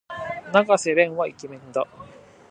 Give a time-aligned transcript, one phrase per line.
[0.51, 1.85] 永瀬廉はイケメンだ。